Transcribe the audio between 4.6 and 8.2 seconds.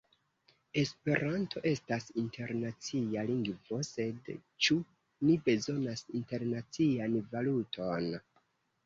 ĉu ni bezonas internacian valuton?